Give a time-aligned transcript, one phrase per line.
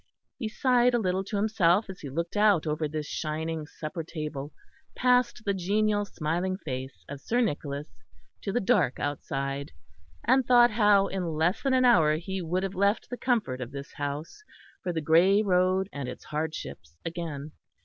[0.39, 4.51] He sighed a little to himself as he looked out over this shining supper table
[4.95, 7.87] past the genial smiling face of Sir Nicholas
[8.41, 9.71] to the dark outside;
[10.25, 13.69] and thought how in less than an hour he would have left the comfort of
[13.69, 14.41] this house
[14.81, 17.51] for the grey road and its hardships again.